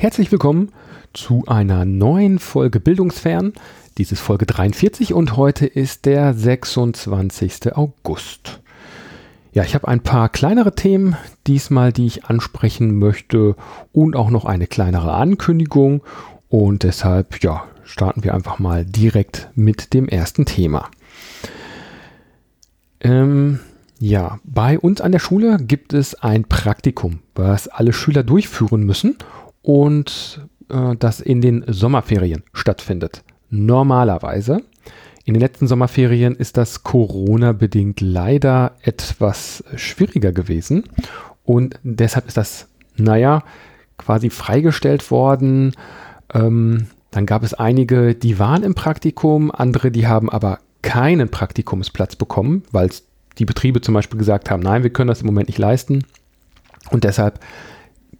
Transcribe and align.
Herzlich 0.00 0.30
willkommen 0.30 0.70
zu 1.12 1.42
einer 1.48 1.84
neuen 1.84 2.38
Folge 2.38 2.78
Bildungsfern. 2.78 3.52
Dies 3.98 4.12
ist 4.12 4.20
Folge 4.20 4.46
43 4.46 5.12
und 5.12 5.36
heute 5.36 5.66
ist 5.66 6.06
der 6.06 6.34
26. 6.34 7.74
August. 7.74 8.60
Ja, 9.52 9.64
ich 9.64 9.74
habe 9.74 9.88
ein 9.88 9.98
paar 9.98 10.28
kleinere 10.28 10.76
Themen 10.76 11.16
diesmal, 11.48 11.92
die 11.92 12.06
ich 12.06 12.26
ansprechen 12.26 12.96
möchte 13.00 13.56
und 13.90 14.14
auch 14.14 14.30
noch 14.30 14.44
eine 14.44 14.68
kleinere 14.68 15.14
Ankündigung 15.14 16.04
und 16.48 16.84
deshalb 16.84 17.42
ja, 17.42 17.64
starten 17.82 18.22
wir 18.22 18.34
einfach 18.34 18.60
mal 18.60 18.84
direkt 18.84 19.50
mit 19.56 19.94
dem 19.94 20.06
ersten 20.06 20.46
Thema. 20.46 20.88
Ähm, 23.00 23.58
ja, 23.98 24.38
bei 24.44 24.78
uns 24.78 25.00
an 25.00 25.10
der 25.10 25.18
Schule 25.18 25.56
gibt 25.56 25.92
es 25.92 26.14
ein 26.14 26.44
Praktikum, 26.44 27.18
was 27.34 27.66
alle 27.66 27.92
Schüler 27.92 28.22
durchführen 28.22 28.84
müssen 28.84 29.16
und 29.62 30.46
äh, 30.70 30.96
das 30.98 31.20
in 31.20 31.40
den 31.40 31.64
Sommerferien 31.66 32.42
stattfindet. 32.52 33.22
Normalerweise. 33.50 34.62
In 35.24 35.34
den 35.34 35.40
letzten 35.40 35.66
Sommerferien 35.66 36.34
ist 36.34 36.56
das 36.56 36.84
Corona-bedingt 36.84 38.00
leider 38.00 38.72
etwas 38.82 39.62
schwieriger 39.76 40.32
gewesen 40.32 40.84
und 41.44 41.78
deshalb 41.82 42.26
ist 42.28 42.36
das, 42.36 42.68
naja, 42.96 43.42
quasi 43.98 44.30
freigestellt 44.30 45.10
worden. 45.10 45.72
Ähm, 46.32 46.86
dann 47.10 47.26
gab 47.26 47.42
es 47.42 47.52
einige, 47.54 48.14
die 48.14 48.38
waren 48.38 48.62
im 48.62 48.74
Praktikum, 48.74 49.50
andere, 49.50 49.90
die 49.90 50.06
haben 50.06 50.30
aber 50.30 50.60
keinen 50.82 51.28
Praktikumsplatz 51.30 52.16
bekommen, 52.16 52.62
weil 52.70 52.90
die 53.38 53.44
Betriebe 53.44 53.80
zum 53.80 53.94
Beispiel 53.94 54.18
gesagt 54.18 54.50
haben, 54.50 54.62
nein, 54.62 54.82
wir 54.82 54.90
können 54.90 55.08
das 55.08 55.20
im 55.20 55.26
Moment 55.26 55.48
nicht 55.48 55.58
leisten 55.58 56.04
und 56.90 57.04
deshalb 57.04 57.40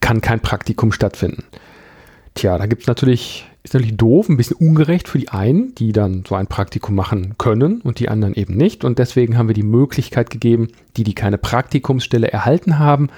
kann 0.08 0.22
kein 0.22 0.40
Praktikum 0.40 0.90
stattfinden. 0.90 1.44
Tja, 2.32 2.56
da 2.56 2.64
gibt 2.64 2.80
es 2.80 2.88
natürlich, 2.88 3.46
ist 3.62 3.74
natürlich 3.74 3.98
doof, 3.98 4.30
ein 4.30 4.38
bisschen 4.38 4.56
ungerecht 4.56 5.06
für 5.06 5.18
die 5.18 5.28
einen, 5.28 5.74
die 5.74 5.92
dann 5.92 6.24
so 6.26 6.34
ein 6.34 6.46
Praktikum 6.46 6.94
machen 6.94 7.34
können 7.36 7.82
und 7.82 7.98
die 7.98 8.08
anderen 8.08 8.32
eben 8.32 8.56
nicht. 8.56 8.84
Und 8.84 8.98
deswegen 8.98 9.36
haben 9.36 9.48
wir 9.48 9.54
die 9.54 9.62
Möglichkeit 9.62 10.30
gegeben, 10.30 10.68
die, 10.96 11.04
die 11.04 11.12
keine 11.12 11.36
Praktikumsstelle 11.36 12.32
erhalten 12.32 12.78
haben, 12.78 13.10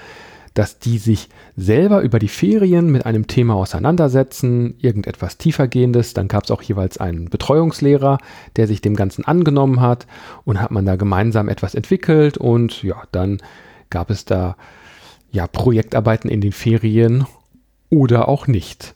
dass 0.55 0.81
die 0.81 0.99
sich 0.99 1.29
selber 1.57 2.01
über 2.01 2.19
die 2.19 2.27
Ferien 2.27 2.91
mit 2.91 3.07
einem 3.07 3.29
Thema 3.29 3.55
auseinandersetzen, 3.55 4.75
irgendetwas 4.81 5.39
tiefergehendes. 5.39 6.13
Dann 6.13 6.27
gab 6.27 6.43
es 6.43 6.51
auch 6.51 6.63
jeweils 6.63 6.99
einen 6.99 7.31
Betreuungslehrer, 7.31 8.19
der 8.57 8.67
sich 8.67 8.81
dem 8.81 8.97
Ganzen 8.97 9.25
angenommen 9.25 9.81
hat 9.81 10.09
und 10.45 10.61
hat 10.61 10.73
man 10.73 10.87
da 10.87 10.97
gemeinsam 10.97 11.49
etwas 11.49 11.77
entwickelt 11.77 12.37
und 12.37 12.83
ja, 12.83 13.01
dann 13.13 13.39
gab 13.91 14.11
es 14.11 14.25
da 14.25 14.57
ja 15.31 15.47
Projektarbeiten 15.47 16.31
in 16.31 16.41
den 16.41 16.53
Ferien 16.53 17.27
oder 17.89 18.29
auch 18.29 18.47
nicht. 18.47 18.95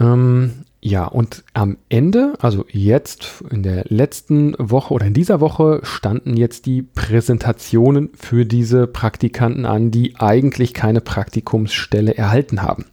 Ähm, 0.00 0.64
ja, 0.80 1.06
und 1.06 1.44
am 1.54 1.76
Ende, 1.88 2.34
also 2.38 2.64
jetzt 2.70 3.42
in 3.50 3.64
der 3.64 3.84
letzten 3.88 4.54
Woche 4.58 4.94
oder 4.94 5.06
in 5.06 5.14
dieser 5.14 5.40
Woche, 5.40 5.80
standen 5.82 6.36
jetzt 6.36 6.66
die 6.66 6.82
Präsentationen 6.82 8.10
für 8.14 8.46
diese 8.46 8.86
Praktikanten 8.86 9.66
an, 9.66 9.90
die 9.90 10.14
eigentlich 10.18 10.74
keine 10.74 11.00
Praktikumsstelle 11.00 12.16
erhalten 12.16 12.62
haben, 12.62 12.84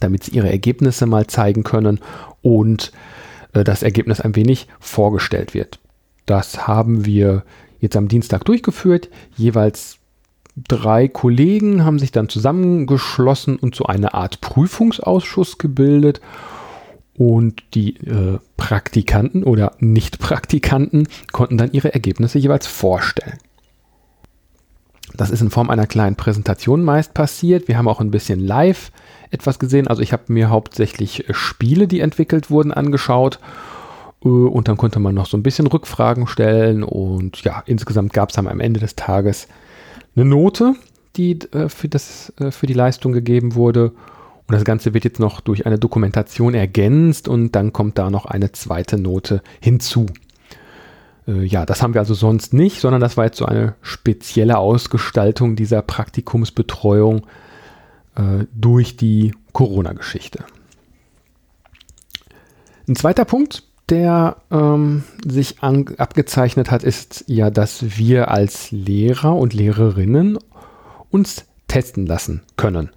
damit 0.00 0.24
sie 0.24 0.32
ihre 0.32 0.50
Ergebnisse 0.50 1.06
mal 1.06 1.28
zeigen 1.28 1.62
können 1.62 2.00
und 2.42 2.90
äh, 3.52 3.62
das 3.62 3.84
Ergebnis 3.84 4.20
ein 4.20 4.34
wenig 4.34 4.66
vorgestellt 4.80 5.54
wird. 5.54 5.78
Das 6.26 6.66
haben 6.66 7.06
wir 7.06 7.44
jetzt 7.78 7.96
am 7.96 8.08
Dienstag 8.08 8.44
durchgeführt. 8.44 9.10
Jeweils 9.36 9.95
drei 10.56 11.08
Kollegen 11.08 11.84
haben 11.84 11.98
sich 11.98 12.12
dann 12.12 12.28
zusammengeschlossen 12.28 13.56
und 13.56 13.74
so 13.74 13.84
eine 13.84 14.14
Art 14.14 14.40
Prüfungsausschuss 14.40 15.58
gebildet 15.58 16.20
und 17.14 17.62
die 17.74 17.96
äh, 18.06 18.38
Praktikanten 18.56 19.44
oder 19.44 19.72
Nicht-Praktikanten 19.78 21.08
konnten 21.32 21.58
dann 21.58 21.72
ihre 21.72 21.92
Ergebnisse 21.92 22.38
jeweils 22.38 22.66
vorstellen. 22.66 23.38
Das 25.14 25.30
ist 25.30 25.40
in 25.40 25.50
Form 25.50 25.70
einer 25.70 25.86
kleinen 25.86 26.16
Präsentation 26.16 26.84
meist 26.84 27.14
passiert. 27.14 27.68
Wir 27.68 27.78
haben 27.78 27.88
auch 27.88 28.00
ein 28.00 28.10
bisschen 28.10 28.40
live 28.40 28.92
etwas 29.30 29.58
gesehen. 29.58 29.88
Also 29.88 30.02
ich 30.02 30.12
habe 30.12 30.24
mir 30.28 30.50
hauptsächlich 30.50 31.28
äh, 31.28 31.34
Spiele, 31.34 31.86
die 31.86 32.00
entwickelt 32.00 32.50
wurden, 32.50 32.72
angeschaut. 32.72 33.40
Äh, 34.24 34.28
und 34.28 34.68
dann 34.68 34.76
konnte 34.76 35.00
man 35.00 35.14
noch 35.14 35.26
so 35.26 35.36
ein 35.36 35.42
bisschen 35.42 35.66
Rückfragen 35.66 36.26
stellen. 36.26 36.82
Und 36.82 37.42
ja, 37.44 37.62
insgesamt 37.66 38.12
gab 38.12 38.30
es 38.30 38.38
am 38.38 38.60
Ende 38.60 38.80
des 38.80 38.96
Tages 38.96 39.48
eine 40.16 40.24
Note, 40.24 40.74
die 41.16 41.38
äh, 41.52 41.68
für, 41.68 41.88
das, 41.88 42.32
für 42.50 42.66
die 42.66 42.74
Leistung 42.74 43.12
gegeben 43.12 43.54
wurde. 43.54 43.92
Und 44.48 44.52
das 44.54 44.64
Ganze 44.64 44.94
wird 44.94 45.04
jetzt 45.04 45.20
noch 45.20 45.40
durch 45.40 45.66
eine 45.66 45.78
Dokumentation 45.78 46.54
ergänzt 46.54 47.28
und 47.28 47.52
dann 47.52 47.72
kommt 47.72 47.98
da 47.98 48.10
noch 48.10 48.26
eine 48.26 48.52
zweite 48.52 48.96
Note 48.96 49.42
hinzu. 49.60 50.06
Äh, 51.26 51.44
ja, 51.44 51.66
das 51.66 51.82
haben 51.82 51.94
wir 51.94 52.00
also 52.00 52.14
sonst 52.14 52.54
nicht, 52.54 52.80
sondern 52.80 53.00
das 53.00 53.16
war 53.16 53.24
jetzt 53.24 53.38
so 53.38 53.46
eine 53.46 53.74
spezielle 53.82 54.58
Ausgestaltung 54.58 55.56
dieser 55.56 55.82
Praktikumsbetreuung 55.82 57.26
äh, 58.16 58.44
durch 58.54 58.96
die 58.96 59.32
Corona-Geschichte. 59.52 60.44
Ein 62.88 62.94
zweiter 62.94 63.24
Punkt, 63.24 63.64
der 63.88 64.36
ähm, 64.50 65.04
sich 65.24 65.62
an, 65.62 65.86
abgezeichnet 65.98 66.70
hat, 66.70 66.82
ist 66.82 67.24
ja, 67.28 67.50
dass 67.50 67.98
wir 67.98 68.30
als 68.30 68.70
Lehrer 68.70 69.36
und 69.36 69.54
Lehrerinnen 69.54 70.38
uns 71.10 71.46
testen 71.68 72.06
lassen 72.06 72.42
können. 72.56 72.90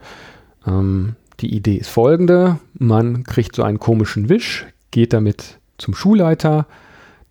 Ähm, 0.66 1.16
die 1.40 1.56
Idee 1.56 1.76
ist 1.76 1.90
folgende. 1.90 2.60
Man 2.74 3.24
kriegt 3.24 3.56
so 3.56 3.64
einen 3.64 3.80
komischen 3.80 4.30
Wisch, 4.30 4.66
geht 4.92 5.14
damit 5.14 5.60
zum 5.78 5.94
Schulleiter, 5.94 6.66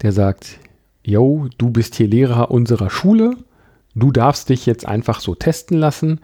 der 0.03 0.13
sagt, 0.13 0.59
yo, 1.03 1.49
du 1.59 1.71
bist 1.71 1.97
hier 1.97 2.09
Lehrer 2.09 2.51
unserer 2.51 2.91
Schule, 2.91 3.37
du 3.95 4.13
darfst 4.13 4.49
dich 4.49 4.67
jetzt 4.67 4.87
einfach 4.87 5.21
so 5.21 5.35
testen 5.35 5.79
lassen. 5.79 6.21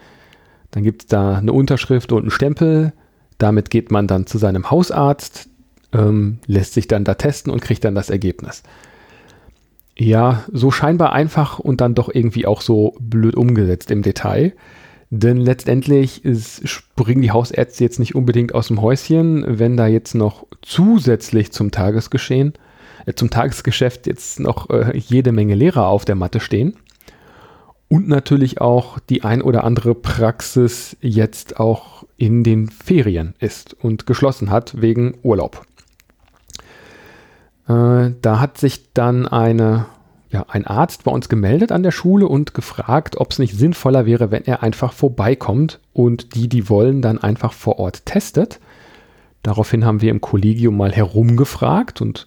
Dann 0.70 0.82
gibt 0.82 1.02
es 1.02 1.08
da 1.08 1.36
eine 1.36 1.52
Unterschrift 1.52 2.12
und 2.12 2.22
einen 2.22 2.30
Stempel. 2.30 2.92
Damit 3.38 3.70
geht 3.70 3.90
man 3.90 4.06
dann 4.06 4.26
zu 4.26 4.38
seinem 4.38 4.70
Hausarzt, 4.70 5.48
ähm, 5.94 6.38
lässt 6.46 6.74
sich 6.74 6.88
dann 6.88 7.04
da 7.04 7.14
testen 7.14 7.52
und 7.52 7.62
kriegt 7.62 7.84
dann 7.84 7.94
das 7.94 8.10
Ergebnis. 8.10 8.62
Ja, 9.96 10.44
so 10.52 10.70
scheinbar 10.70 11.12
einfach 11.12 11.60
und 11.60 11.80
dann 11.80 11.94
doch 11.94 12.12
irgendwie 12.12 12.46
auch 12.46 12.60
so 12.60 12.96
blöd 13.00 13.36
umgesetzt 13.36 13.90
im 13.90 14.02
Detail. 14.02 14.52
Denn 15.10 15.36
letztendlich 15.36 16.22
springen 16.64 17.22
die 17.22 17.30
Hausärzte 17.30 17.84
jetzt 17.84 18.00
nicht 18.00 18.16
unbedingt 18.16 18.54
aus 18.54 18.68
dem 18.68 18.82
Häuschen, 18.82 19.44
wenn 19.46 19.76
da 19.76 19.86
jetzt 19.86 20.14
noch 20.14 20.46
zusätzlich 20.62 21.52
zum 21.52 21.70
Tagesgeschehen, 21.70 22.54
äh, 23.06 23.14
zum 23.14 23.30
Tagesgeschäft 23.30 24.08
jetzt 24.08 24.40
noch 24.40 24.70
äh, 24.70 24.96
jede 24.96 25.30
Menge 25.30 25.54
Lehrer 25.54 25.86
auf 25.86 26.04
der 26.04 26.16
Matte 26.16 26.40
stehen. 26.40 26.74
Und 27.86 28.08
natürlich 28.08 28.60
auch 28.60 28.98
die 28.98 29.22
ein 29.22 29.42
oder 29.42 29.62
andere 29.62 29.94
Praxis 29.94 30.96
jetzt 31.00 31.60
auch 31.60 32.04
in 32.16 32.42
den 32.42 32.68
Ferien 32.68 33.34
ist 33.38 33.74
und 33.74 34.06
geschlossen 34.06 34.50
hat 34.50 34.80
wegen 34.80 35.14
Urlaub. 35.22 35.64
Äh, 37.68 38.12
da 38.20 38.40
hat 38.40 38.58
sich 38.58 38.92
dann 38.92 39.26
eine 39.26 39.86
ja, 40.34 40.44
ein 40.48 40.66
Arzt 40.66 41.04
bei 41.04 41.12
uns 41.12 41.28
gemeldet 41.28 41.70
an 41.70 41.84
der 41.84 41.92
Schule 41.92 42.26
und 42.26 42.54
gefragt, 42.54 43.18
ob 43.18 43.30
es 43.30 43.38
nicht 43.38 43.54
sinnvoller 43.56 44.04
wäre, 44.04 44.32
wenn 44.32 44.44
er 44.44 44.64
einfach 44.64 44.92
vorbeikommt 44.92 45.78
und 45.92 46.34
die, 46.34 46.48
die 46.48 46.68
wollen, 46.68 47.02
dann 47.02 47.18
einfach 47.18 47.52
vor 47.52 47.78
Ort 47.78 48.04
testet. 48.04 48.58
Daraufhin 49.44 49.84
haben 49.84 50.02
wir 50.02 50.10
im 50.10 50.20
Kollegium 50.20 50.76
mal 50.76 50.90
herumgefragt 50.90 52.00
und 52.00 52.26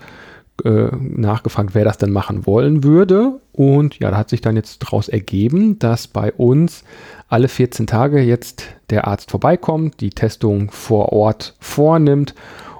äh, 0.63 0.87
nachgefragt, 0.95 1.71
wer 1.73 1.83
das 1.83 1.97
denn 1.97 2.13
machen 2.13 2.45
wollen 2.45 2.85
würde. 2.85 3.41
Und 3.51 3.99
ja, 3.99 4.09
da 4.09 4.17
hat 4.17 4.29
sich 4.29 4.39
dann 4.39 4.55
jetzt 4.55 4.83
daraus 4.83 5.09
ergeben, 5.09 5.77
dass 5.77 6.07
bei 6.07 6.31
uns 6.31 6.85
alle 7.27 7.49
14 7.49 7.87
Tage 7.87 8.21
jetzt 8.21 8.63
der 8.89 9.05
Arzt 9.05 9.31
vorbeikommt, 9.31 9.99
die 9.99 10.11
Testung 10.11 10.71
vor 10.71 11.11
Ort 11.11 11.55
vornimmt 11.59 12.35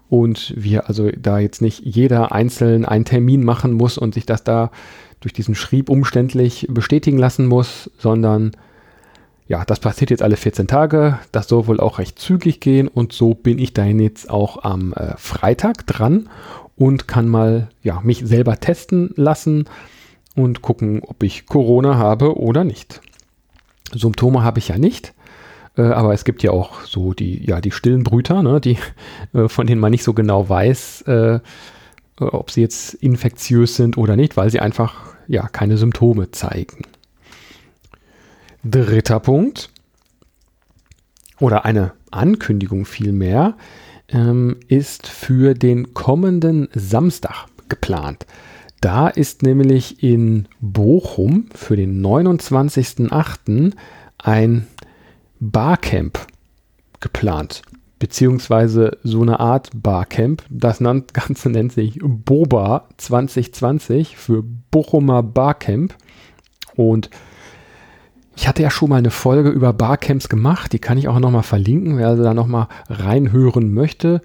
und 0.09 0.53
wir 0.55 0.87
also 0.87 1.09
da 1.11 1.39
jetzt 1.39 1.61
nicht 1.61 1.81
jeder 1.83 2.31
einzeln 2.31 2.85
einen 2.85 3.05
Termin 3.05 3.43
machen 3.43 3.73
muss 3.73 3.97
und 3.97 4.13
sich 4.13 4.25
das 4.25 4.43
da 4.43 4.71
durch 5.19 5.33
diesen 5.33 5.55
Schrieb 5.55 5.89
umständlich 5.89 6.67
bestätigen 6.69 7.17
lassen 7.17 7.47
muss, 7.47 7.91
sondern 7.97 8.51
ja, 9.47 9.63
das 9.63 9.79
passiert 9.79 10.11
jetzt 10.11 10.21
alle 10.21 10.35
14 10.35 10.67
Tage. 10.67 11.19
Das 11.31 11.47
soll 11.47 11.67
wohl 11.67 11.79
auch 11.79 11.99
recht 11.99 12.19
zügig 12.19 12.59
gehen 12.59 12.87
und 12.87 13.13
so 13.13 13.33
bin 13.33 13.59
ich 13.59 13.73
dann 13.73 13.99
jetzt 13.99 14.29
auch 14.29 14.63
am 14.63 14.93
äh, 14.93 15.15
Freitag 15.17 15.87
dran 15.87 16.29
und 16.75 17.07
kann 17.07 17.27
mal 17.27 17.69
ja, 17.81 18.01
mich 18.01 18.19
selber 18.25 18.59
testen 18.59 19.11
lassen 19.15 19.65
und 20.35 20.61
gucken, 20.61 21.01
ob 21.01 21.23
ich 21.23 21.45
Corona 21.47 21.97
habe 21.97 22.37
oder 22.37 22.63
nicht. 22.63 23.01
Symptome 23.93 24.43
habe 24.43 24.59
ich 24.59 24.67
ja 24.67 24.77
nicht, 24.77 25.13
aber 25.81 26.13
es 26.13 26.25
gibt 26.25 26.43
ja 26.43 26.51
auch 26.51 26.81
so 26.81 27.13
die, 27.13 27.45
ja, 27.45 27.61
die 27.61 27.71
stillen 27.71 28.03
Brüter, 28.03 28.43
ne, 28.43 28.59
die, 28.59 28.77
äh, 29.33 29.47
von 29.47 29.67
denen 29.67 29.81
man 29.81 29.91
nicht 29.91 30.03
so 30.03 30.13
genau 30.13 30.49
weiß, 30.49 31.03
äh, 31.07 31.39
äh, 32.19 32.23
ob 32.23 32.51
sie 32.51 32.61
jetzt 32.61 32.95
infektiös 32.95 33.75
sind 33.75 33.97
oder 33.97 34.15
nicht, 34.15 34.37
weil 34.37 34.49
sie 34.49 34.59
einfach 34.59 35.15
ja 35.27 35.47
keine 35.47 35.77
Symptome 35.77 36.31
zeigen. 36.31 36.83
Dritter 38.63 39.19
Punkt. 39.19 39.69
oder 41.39 41.65
eine 41.65 41.91
Ankündigung 42.09 42.85
vielmehr, 42.85 43.55
ähm, 44.09 44.57
ist 44.67 45.05
für 45.07 45.53
den 45.53 45.93
kommenden 45.93 46.67
Samstag 46.73 47.45
geplant. 47.69 48.25
Da 48.81 49.07
ist 49.07 49.43
nämlich 49.43 50.01
in 50.01 50.47
Bochum 50.61 51.49
für 51.53 51.75
den 51.75 52.01
29.08. 52.03 53.73
ein 54.17 54.67
Barcamp 55.39 56.19
geplant. 56.99 57.61
Beziehungsweise 57.99 58.97
so 59.03 59.21
eine 59.21 59.39
Art 59.39 59.69
Barcamp. 59.73 60.43
Das 60.49 60.79
Ganze 61.13 61.49
nennt 61.49 61.73
sich 61.73 61.99
Boba 62.01 62.87
2020 62.97 64.17
für 64.17 64.43
Bochumer 64.71 65.23
Barcamp. 65.23 65.95
Und 66.75 67.09
ich 68.35 68.47
hatte 68.47 68.61
ja 68.61 68.69
schon 68.69 68.89
mal 68.89 68.97
eine 68.97 69.09
Folge 69.09 69.49
über 69.49 69.73
Barcamps 69.73 70.29
gemacht, 70.29 70.71
die 70.71 70.79
kann 70.79 70.99
ich 70.99 71.07
auch 71.07 71.19
nochmal 71.19 71.43
verlinken, 71.43 71.97
wer 71.97 72.09
also 72.09 72.21
da 72.21 72.35
nochmal 72.35 72.67
reinhören 72.87 73.73
möchte. 73.73 74.21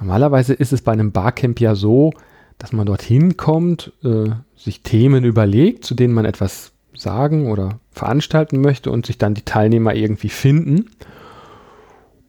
Normalerweise 0.00 0.54
ist 0.54 0.72
es 0.72 0.80
bei 0.80 0.92
einem 0.92 1.12
Barcamp 1.12 1.60
ja 1.60 1.74
so, 1.74 2.12
dass 2.56 2.72
man 2.72 2.86
dorthin 2.86 3.36
kommt, 3.36 3.92
äh, 4.02 4.30
sich 4.56 4.82
Themen 4.82 5.24
überlegt, 5.24 5.84
zu 5.84 5.94
denen 5.94 6.14
man 6.14 6.24
etwas 6.24 6.72
sagen 7.00 7.50
oder 7.50 7.80
veranstalten 7.90 8.60
möchte 8.60 8.90
und 8.90 9.06
sich 9.06 9.18
dann 9.18 9.34
die 9.34 9.44
Teilnehmer 9.44 9.94
irgendwie 9.94 10.28
finden. 10.28 10.90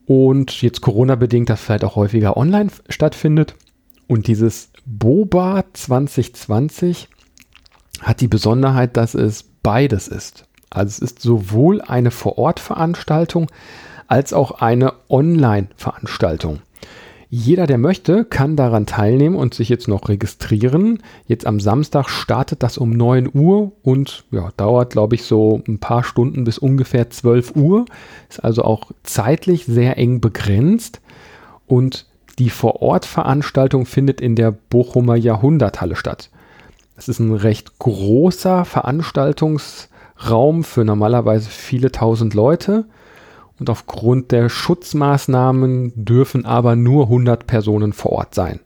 Und 0.06 0.62
jetzt 0.62 0.80
Corona-bedingt 0.80 1.48
das 1.48 1.60
vielleicht 1.60 1.84
auch 1.84 1.96
häufiger 1.96 2.36
online 2.36 2.70
stattfindet. 2.88 3.54
Und 4.08 4.26
dieses 4.26 4.70
Boba 4.84 5.64
2020 5.72 7.08
hat 8.00 8.20
die 8.20 8.28
Besonderheit, 8.28 8.96
dass 8.96 9.14
es 9.14 9.44
beides 9.62 10.08
ist. 10.08 10.44
Also 10.70 10.88
es 10.88 10.98
ist 10.98 11.20
sowohl 11.20 11.80
eine 11.80 12.10
Vor-Ort-Veranstaltung 12.10 13.50
als 14.08 14.32
auch 14.32 14.60
eine 14.60 14.94
Online-Veranstaltung. 15.08 16.60
Jeder, 17.34 17.66
der 17.66 17.78
möchte, 17.78 18.26
kann 18.26 18.56
daran 18.56 18.84
teilnehmen 18.84 19.36
und 19.36 19.54
sich 19.54 19.70
jetzt 19.70 19.88
noch 19.88 20.10
registrieren. 20.10 21.02
Jetzt 21.26 21.46
am 21.46 21.60
Samstag 21.60 22.10
startet 22.10 22.62
das 22.62 22.76
um 22.76 22.90
9 22.90 23.30
Uhr 23.32 23.72
und 23.82 24.24
ja, 24.30 24.50
dauert, 24.58 24.90
glaube 24.90 25.14
ich, 25.14 25.22
so 25.22 25.62
ein 25.66 25.78
paar 25.78 26.04
Stunden 26.04 26.44
bis 26.44 26.58
ungefähr 26.58 27.08
12 27.08 27.56
Uhr. 27.56 27.86
Ist 28.28 28.44
also 28.44 28.64
auch 28.64 28.90
zeitlich 29.02 29.64
sehr 29.64 29.96
eng 29.96 30.20
begrenzt. 30.20 31.00
Und 31.66 32.04
die 32.38 32.50
Vor-Ort-Veranstaltung 32.50 33.86
findet 33.86 34.20
in 34.20 34.36
der 34.36 34.50
Bochumer 34.50 35.16
Jahrhunderthalle 35.16 35.96
statt. 35.96 36.28
Das 36.96 37.08
ist 37.08 37.18
ein 37.18 37.32
recht 37.32 37.78
großer 37.78 38.64
Veranstaltungs- 38.64 39.88
Raum 40.28 40.64
für 40.64 40.84
normalerweise 40.84 41.50
viele 41.50 41.90
tausend 41.90 42.34
Leute. 42.34 42.84
Und 43.58 43.70
aufgrund 43.70 44.32
der 44.32 44.48
Schutzmaßnahmen 44.48 45.92
dürfen 45.94 46.46
aber 46.46 46.76
nur 46.76 47.04
100 47.04 47.46
Personen 47.46 47.92
vor 47.92 48.12
Ort 48.12 48.34
sein. 48.34 48.60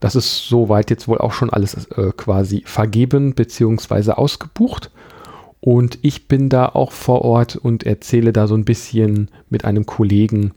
Das 0.00 0.16
ist 0.16 0.48
soweit 0.48 0.90
jetzt 0.90 1.06
wohl 1.06 1.18
auch 1.18 1.32
schon 1.32 1.50
alles 1.50 1.86
äh, 1.96 2.12
quasi 2.16 2.64
vergeben 2.66 3.34
bzw. 3.34 4.12
ausgebucht. 4.12 4.90
Und 5.60 6.00
ich 6.02 6.26
bin 6.26 6.48
da 6.48 6.66
auch 6.66 6.90
vor 6.90 7.22
Ort 7.22 7.54
und 7.54 7.84
erzähle 7.84 8.32
da 8.32 8.48
so 8.48 8.56
ein 8.56 8.64
bisschen 8.64 9.30
mit 9.48 9.64
einem 9.64 9.86
Kollegen 9.86 10.54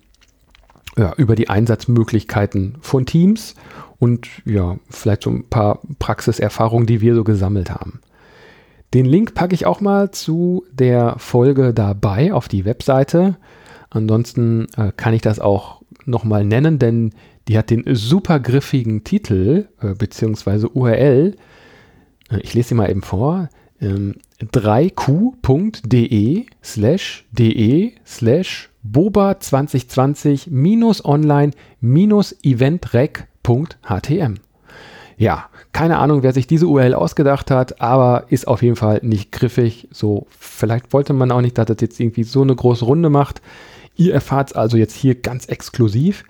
ja, 0.98 1.14
über 1.18 1.36
die 1.36 1.50
Einsatzmöglichkeiten 1.50 2.78
von 2.82 3.06
Teams 3.06 3.54
und 4.00 4.28
ja, 4.46 4.78
vielleicht 4.90 5.24
so 5.24 5.30
ein 5.30 5.48
paar 5.48 5.80
Praxiserfahrungen, 6.00 6.88
die 6.88 7.02
wir 7.02 7.16
so 7.16 7.24
gesammelt 7.24 7.70
haben. 7.70 8.00
Den 8.96 9.06
Link 9.06 9.34
packe 9.34 9.54
ich 9.54 9.66
auch 9.66 9.82
mal 9.82 10.12
zu 10.12 10.64
der 10.72 11.16
Folge 11.18 11.74
dabei 11.74 12.32
auf 12.32 12.48
die 12.48 12.64
Webseite. 12.64 13.36
Ansonsten 13.90 14.68
äh, 14.78 14.94
kann 14.96 15.14
ich 15.14 15.22
das 15.22 15.42
auch 15.42 15.82
nochmal 16.06 16.46
nennen, 16.46 16.80
denn 16.80 17.12
die 17.50 17.58
hat 17.58 17.72
den 17.72 17.84
super 17.94 18.40
griffigen 18.40 19.04
Titel 19.04 19.68
äh, 19.82 19.96
bzw. 19.96 20.68
URL. 20.74 21.36
Äh, 22.32 22.40
ich 22.40 22.54
lese 22.54 22.70
sie 22.70 22.76
mal 22.76 22.90
eben 22.90 23.02
vor. 23.02 23.50
Ähm, 23.82 24.16
3q.de 24.42 26.46
slash 26.64 27.26
de 27.34 27.92
slash 28.06 28.70
boba 28.82 29.42
2020 29.42 30.52
minus 30.52 31.04
online 31.04 31.52
minus 31.82 32.34
eventrec.htm. 32.44 34.36
Ja, 35.18 35.46
keine 35.72 35.98
Ahnung, 35.98 36.24
wer 36.24 36.34
sich 36.34 36.46
diese 36.48 36.68
URL 36.68 36.94
ausgedacht 36.94 37.50
hat, 37.50 37.82
aber 37.82 38.26
ist 38.30 38.48
auf 38.48 38.62
jeden 38.62 38.76
Fall 38.76 39.00
nicht 39.02 39.32
griffig. 39.32 39.88
So, 39.92 40.28
vielleicht 40.38 40.92
wollte 40.92 41.14
man 41.14 41.32
auch 41.32 41.42
nicht, 41.42 41.58
dass 41.58 41.68
das 41.68 41.78
jetzt 41.80 42.00
irgendwie 42.00 42.24
so 42.24 42.42
eine 42.42 42.56
große 42.56 42.86
Runde 42.86 43.10
macht. 43.10 43.42
Ihr 43.96 44.14
erfahrt 44.14 44.50
es 44.50 44.56
also 44.56 44.76
jetzt 44.76 44.96
hier 44.96 45.16
ganz 45.16 45.46
exklusiv. 45.46 46.26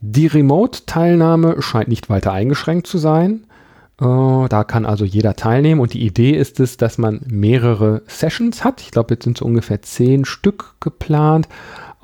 Die 0.00 0.26
Remote-Teilnahme 0.26 1.62
scheint 1.62 1.88
nicht 1.88 2.10
weiter 2.10 2.32
eingeschränkt 2.32 2.86
zu 2.86 2.98
sein. 2.98 3.46
Äh, 4.00 4.48
da 4.48 4.64
kann 4.64 4.84
also 4.84 5.06
jeder 5.06 5.34
teilnehmen 5.34 5.80
und 5.80 5.94
die 5.94 6.04
Idee 6.04 6.32
ist 6.32 6.60
es, 6.60 6.76
dass 6.76 6.98
man 6.98 7.20
mehrere 7.26 8.02
Sessions 8.06 8.64
hat. 8.64 8.82
Ich 8.82 8.90
glaube, 8.90 9.14
jetzt 9.14 9.24
sind 9.24 9.38
so 9.38 9.46
ungefähr 9.46 9.80
zehn 9.80 10.26
Stück 10.26 10.74
geplant 10.80 11.48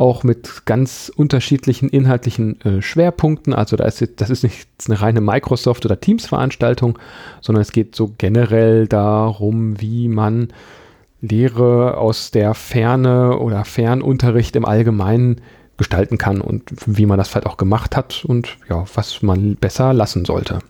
auch 0.01 0.25
mit 0.25 0.63
ganz 0.65 1.13
unterschiedlichen 1.15 1.91
inhaltlichen 1.91 2.59
äh, 2.63 2.81
Schwerpunkten. 2.81 3.53
Also 3.53 3.77
da 3.77 3.85
ist 3.85 4.03
das 4.17 4.31
ist 4.31 4.43
nicht 4.43 4.67
eine 4.89 5.01
reine 5.03 5.21
Microsoft- 5.21 5.85
oder 5.85 6.01
Teams-Veranstaltung, 6.01 6.99
sondern 7.43 7.61
es 7.61 7.71
geht 7.71 7.95
so 7.95 8.15
generell 8.17 8.89
darum, 8.89 9.79
wie 9.79 10.09
man 10.09 10.49
Lehre 11.21 11.99
aus 11.99 12.31
der 12.31 12.55
Ferne 12.55 13.39
oder 13.39 13.67
Fernunterricht 13.67 14.57
im 14.57 14.65
Allgemeinen 14.65 15.43
gestalten 15.77 16.17
kann 16.17 16.41
und 16.41 16.63
wie 16.87 17.05
man 17.05 17.19
das 17.19 17.29
vielleicht 17.29 17.47
auch 17.47 17.59
gemacht 17.59 17.95
hat 17.95 18.25
und 18.25 18.57
ja, 18.71 18.87
was 18.95 19.21
man 19.21 19.57
besser 19.57 19.93
lassen 19.93 20.25
sollte. 20.25 20.61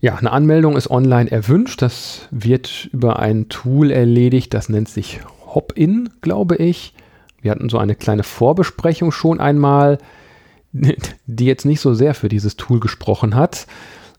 Ja, 0.00 0.16
eine 0.16 0.32
Anmeldung 0.32 0.78
ist 0.78 0.90
online 0.90 1.30
erwünscht. 1.30 1.82
Das 1.82 2.26
wird 2.30 2.88
über 2.90 3.18
ein 3.18 3.50
Tool 3.50 3.90
erledigt, 3.90 4.54
das 4.54 4.70
nennt 4.70 4.88
sich 4.88 5.20
Hop-In, 5.54 6.08
glaube 6.22 6.56
ich. 6.56 6.94
Wir 7.42 7.50
hatten 7.50 7.68
so 7.68 7.78
eine 7.78 7.94
kleine 7.94 8.22
Vorbesprechung 8.22 9.12
schon 9.12 9.40
einmal, 9.40 9.98
die 10.72 11.44
jetzt 11.44 11.66
nicht 11.66 11.80
so 11.80 11.92
sehr 11.92 12.14
für 12.14 12.28
dieses 12.28 12.56
Tool 12.56 12.80
gesprochen 12.80 13.34
hat. 13.34 13.66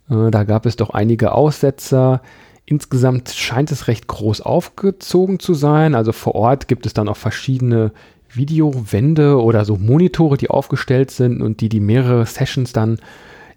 Äh, 0.10 0.30
da 0.30 0.44
gab 0.44 0.66
es 0.66 0.76
doch 0.76 0.92
einige 0.92 1.32
Aussetzer. 1.32 2.22
Insgesamt 2.66 3.30
scheint 3.30 3.72
es 3.72 3.88
recht 3.88 4.08
groß 4.08 4.42
aufgezogen 4.42 5.40
zu 5.40 5.54
sein. 5.54 5.96
Also 5.96 6.12
vor 6.12 6.36
Ort 6.36 6.68
gibt 6.68 6.86
es 6.86 6.94
dann 6.94 7.10
auch 7.10 7.18
verschiedene 7.18 7.92
Videowände 8.30 9.42
oder 9.42 9.66
so 9.66 9.78
Monitore, 9.78 10.38
die 10.38 10.50
aufgestellt 10.50 11.12
sind 11.12 11.42
und 11.42 11.62
die 11.62 11.70
die 11.70 11.80
mehrere 11.80 12.26
Sessions 12.26 12.74
dann 12.74 13.00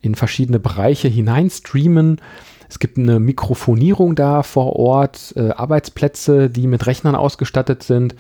in 0.01 0.15
verschiedene 0.15 0.59
Bereiche 0.59 1.09
hineinstreamen. 1.09 2.21
Es 2.69 2.79
gibt 2.79 2.99
eine 2.99 3.21
Mikrofonierung 3.21 4.17
da 4.17 4.43
vor 4.43 4.75
Ort, 4.77 5.35
äh, 5.37 5.51
Arbeitsplätze, 5.51 6.51
die 6.51 6.67
mit 6.67 6.87
Rechnern 6.87 7.15
ausgestattet 7.15 7.83
sind. 7.83 8.15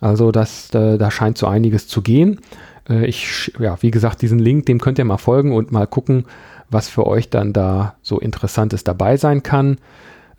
Also 0.00 0.32
das, 0.32 0.70
äh, 0.74 0.98
da 0.98 1.10
scheint 1.10 1.38
so 1.38 1.46
einiges 1.46 1.86
zu 1.86 2.02
gehen. 2.02 2.40
Äh, 2.88 3.06
ich, 3.06 3.52
ja, 3.58 3.80
wie 3.82 3.90
gesagt, 3.90 4.22
diesen 4.22 4.38
Link, 4.38 4.66
dem 4.66 4.80
könnt 4.80 4.98
ihr 4.98 5.04
mal 5.04 5.18
folgen 5.18 5.52
und 5.52 5.72
mal 5.72 5.86
gucken, 5.86 6.24
was 6.70 6.88
für 6.88 7.06
euch 7.06 7.30
dann 7.30 7.52
da 7.52 7.94
so 8.02 8.18
Interessantes 8.18 8.84
dabei 8.84 9.16
sein 9.16 9.42
kann. 9.42 9.78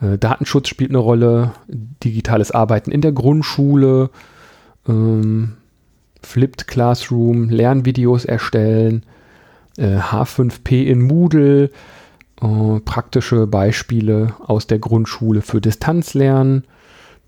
Äh, 0.02 0.18
Datenschutz 0.18 0.68
spielt 0.68 0.92
eine 0.92 1.00
Rolle, 1.00 1.54
digitales 1.68 2.52
Arbeiten 2.52 2.92
in 2.92 3.02
der 3.02 3.12
Grundschule, 3.12 4.10
ähm, 4.88 5.58
Flipped 6.24 6.68
Classroom, 6.68 7.50
Lernvideos 7.50 8.26
erstellen, 8.26 9.04
äh, 9.78 9.98
H5P 9.98 10.86
in 10.86 11.02
Moodle, 11.02 11.72
äh, 12.42 12.80
praktische 12.86 13.48
Beispiele 13.48 14.34
aus 14.46 14.68
der 14.68 14.80
Grundschule 14.80 15.42
für 15.42 15.62
Distanzlernen, 15.62 16.66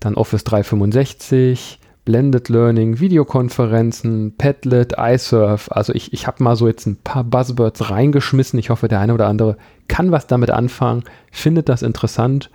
dann 0.00 0.14
Office 0.14 0.44
365, 0.44 1.78
Blended 2.04 2.50
Learning, 2.50 3.00
Videokonferenzen, 3.00 4.34
Padlet, 4.36 4.94
iSurf. 4.98 5.70
Also 5.70 5.94
ich, 5.94 6.12
ich 6.12 6.26
habe 6.26 6.42
mal 6.42 6.54
so 6.54 6.68
jetzt 6.68 6.86
ein 6.86 6.96
paar 6.96 7.24
Buzzwords 7.24 7.90
reingeschmissen. 7.90 8.58
Ich 8.58 8.70
hoffe, 8.70 8.88
der 8.88 9.00
eine 9.00 9.14
oder 9.14 9.26
andere 9.26 9.56
kann 9.88 10.12
was 10.12 10.26
damit 10.26 10.50
anfangen, 10.50 11.04
findet 11.30 11.68
das 11.68 11.82
interessant. 11.82 12.50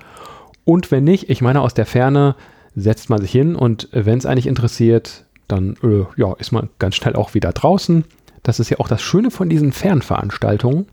Und 0.65 0.91
wenn 0.91 1.03
nicht, 1.03 1.29
ich 1.29 1.41
meine, 1.41 1.61
aus 1.61 1.73
der 1.73 1.87
Ferne 1.87 2.35
setzt 2.75 3.09
man 3.09 3.21
sich 3.21 3.31
hin 3.31 3.55
und 3.55 3.89
wenn 3.91 4.19
es 4.19 4.27
eigentlich 4.27 4.45
interessiert, 4.45 5.25
dann 5.47 5.75
äh, 5.81 6.05
ja, 6.15 6.33
ist 6.33 6.51
man 6.51 6.69
ganz 6.77 6.95
schnell 6.95 7.15
auch 7.15 7.33
wieder 7.33 7.51
draußen. 7.51 8.05
Das 8.43 8.59
ist 8.59 8.69
ja 8.69 8.79
auch 8.79 8.87
das 8.87 9.01
Schöne 9.01 9.31
von 9.31 9.49
diesen 9.49 9.71
Fernveranstaltungen. 9.71 10.85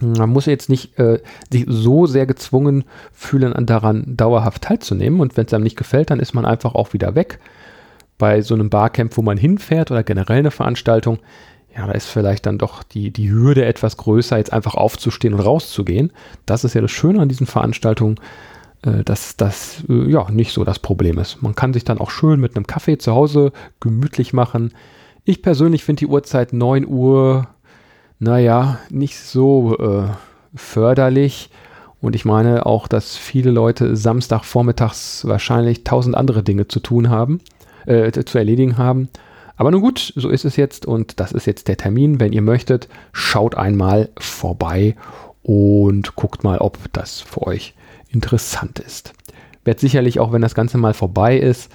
Man 0.00 0.30
muss 0.30 0.46
jetzt 0.46 0.70
nicht 0.70 0.98
äh, 0.98 1.20
sich 1.52 1.66
so 1.68 2.06
sehr 2.06 2.26
gezwungen 2.26 2.84
fühlen, 3.12 3.54
daran 3.66 4.16
dauerhaft 4.16 4.62
teilzunehmen. 4.62 5.20
Und 5.20 5.36
wenn 5.36 5.46
es 5.46 5.52
einem 5.52 5.64
nicht 5.64 5.76
gefällt, 5.76 6.10
dann 6.10 6.18
ist 6.18 6.34
man 6.34 6.46
einfach 6.46 6.74
auch 6.74 6.94
wieder 6.94 7.14
weg 7.14 7.38
bei 8.18 8.42
so 8.42 8.54
einem 8.54 8.70
Barcamp, 8.70 9.16
wo 9.16 9.22
man 9.22 9.36
hinfährt 9.36 9.90
oder 9.90 10.02
generell 10.02 10.38
eine 10.38 10.50
Veranstaltung, 10.50 11.18
ja, 11.76 11.86
da 11.86 11.92
ist 11.92 12.06
vielleicht 12.06 12.46
dann 12.46 12.58
doch 12.58 12.82
die, 12.84 13.10
die 13.10 13.30
Hürde 13.30 13.64
etwas 13.64 13.96
größer, 13.96 14.36
jetzt 14.38 14.52
einfach 14.52 14.74
aufzustehen 14.74 15.34
und 15.34 15.40
rauszugehen. 15.40 16.12
Das 16.46 16.62
ist 16.62 16.74
ja 16.74 16.80
das 16.80 16.92
Schöne 16.92 17.20
an 17.20 17.28
diesen 17.28 17.46
Veranstaltungen. 17.46 18.16
äh, 18.84 19.02
dass 19.04 19.36
das 19.36 19.82
äh, 19.88 20.10
ja 20.10 20.30
nicht 20.30 20.52
so 20.52 20.64
das 20.64 20.78
Problem 20.78 21.18
ist. 21.18 21.42
Man 21.42 21.54
kann 21.54 21.72
sich 21.72 21.84
dann 21.84 21.98
auch 21.98 22.10
schön 22.10 22.40
mit 22.40 22.56
einem 22.56 22.66
Kaffee 22.66 22.98
zu 22.98 23.12
Hause 23.14 23.52
gemütlich 23.80 24.32
machen. 24.32 24.72
Ich 25.24 25.42
persönlich 25.42 25.84
finde 25.84 26.00
die 26.00 26.06
Uhrzeit 26.06 26.52
9 26.52 26.86
Uhr, 26.86 27.48
naja, 28.18 28.78
nicht 28.90 29.18
so 29.18 29.76
äh, 29.78 30.08
förderlich. 30.54 31.50
Und 32.00 32.14
ich 32.14 32.26
meine 32.26 32.66
auch, 32.66 32.86
dass 32.86 33.16
viele 33.16 33.50
Leute 33.50 33.96
Samstagvormittags 33.96 35.26
wahrscheinlich 35.26 35.84
tausend 35.84 36.14
andere 36.14 36.42
Dinge 36.42 36.68
zu 36.68 36.80
tun 36.80 37.08
haben, 37.08 37.40
äh, 37.86 38.10
zu 38.12 38.38
erledigen 38.38 38.78
haben. 38.78 39.08
Aber 39.56 39.70
nun 39.70 39.80
gut, 39.80 40.12
so 40.16 40.28
ist 40.28 40.44
es 40.44 40.56
jetzt 40.56 40.84
und 40.84 41.20
das 41.20 41.32
ist 41.32 41.46
jetzt 41.46 41.68
der 41.68 41.76
Termin. 41.76 42.18
Wenn 42.18 42.32
ihr 42.32 42.42
möchtet, 42.42 42.88
schaut 43.12 43.54
einmal 43.56 44.08
vorbei 44.18 44.96
und 45.42 46.16
guckt 46.16 46.42
mal, 46.42 46.58
ob 46.58 46.78
das 46.92 47.20
für 47.20 47.46
euch 47.46 47.74
interessant 48.08 48.80
ist. 48.80 49.12
Werd 49.64 49.80
sicherlich 49.80 50.18
auch, 50.18 50.32
wenn 50.32 50.42
das 50.42 50.54
Ganze 50.54 50.76
mal 50.76 50.94
vorbei 50.94 51.38
ist, 51.38 51.70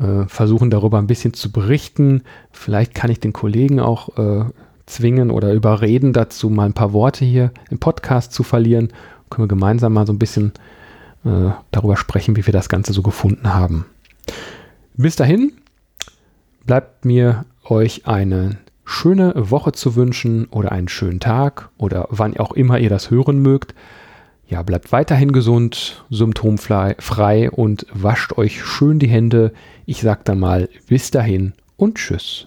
äh, 0.00 0.26
versuchen 0.26 0.70
darüber 0.70 0.98
ein 0.98 1.06
bisschen 1.06 1.32
zu 1.32 1.52
berichten. 1.52 2.22
Vielleicht 2.50 2.94
kann 2.94 3.10
ich 3.10 3.20
den 3.20 3.32
Kollegen 3.32 3.78
auch 3.78 4.16
äh, 4.18 4.44
zwingen 4.86 5.30
oder 5.30 5.52
überreden, 5.52 6.12
dazu 6.12 6.50
mal 6.50 6.66
ein 6.66 6.74
paar 6.74 6.92
Worte 6.92 7.24
hier 7.24 7.52
im 7.70 7.78
Podcast 7.78 8.32
zu 8.32 8.42
verlieren 8.42 8.92
können 9.32 9.44
wir 9.44 9.48
gemeinsam 9.48 9.94
mal 9.94 10.06
so 10.06 10.12
ein 10.12 10.18
bisschen 10.18 10.52
äh, 11.24 11.50
darüber 11.70 11.96
sprechen, 11.96 12.36
wie 12.36 12.46
wir 12.46 12.52
das 12.52 12.68
Ganze 12.68 12.92
so 12.92 13.02
gefunden 13.02 13.52
haben. 13.52 13.86
Bis 15.02 15.16
dahin 15.16 15.50
bleibt 16.64 17.04
mir 17.04 17.44
euch 17.64 18.06
eine 18.06 18.58
schöne 18.84 19.32
Woche 19.34 19.72
zu 19.72 19.96
wünschen 19.96 20.46
oder 20.46 20.70
einen 20.70 20.86
schönen 20.86 21.18
Tag 21.18 21.70
oder 21.76 22.06
wann 22.10 22.36
auch 22.36 22.52
immer 22.52 22.78
ihr 22.78 22.88
das 22.88 23.10
hören 23.10 23.42
mögt. 23.42 23.74
Ja, 24.46 24.62
bleibt 24.62 24.92
weiterhin 24.92 25.32
gesund, 25.32 26.04
symptomfrei 26.08 27.50
und 27.50 27.84
wascht 27.92 28.38
euch 28.38 28.62
schön 28.62 29.00
die 29.00 29.08
Hände. 29.08 29.52
Ich 29.86 30.02
sag 30.02 30.24
dann 30.24 30.38
mal 30.38 30.68
bis 30.86 31.10
dahin 31.10 31.54
und 31.76 31.96
tschüss. 31.96 32.46